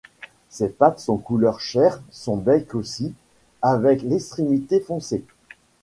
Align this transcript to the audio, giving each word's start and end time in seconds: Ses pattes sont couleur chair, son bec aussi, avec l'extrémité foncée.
Ses 0.49 0.69
pattes 0.69 0.97
sont 0.99 1.17
couleur 1.17 1.59
chair, 1.59 2.01
son 2.09 2.35
bec 2.35 2.73
aussi, 2.73 3.13
avec 3.61 4.01
l'extrémité 4.01 4.79
foncée. 4.79 5.23